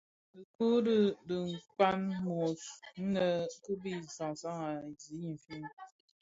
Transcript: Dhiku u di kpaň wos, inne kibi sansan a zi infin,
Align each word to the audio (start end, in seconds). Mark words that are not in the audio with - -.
Dhiku 0.35 0.63
u 0.77 0.83
di 1.27 1.39
kpaň 1.69 2.01
wos, 2.27 2.63
inne 2.99 3.27
kibi 3.63 3.93
sansan 4.15 4.59
a 4.67 4.71
zi 5.01 5.11
infin, 5.29 5.63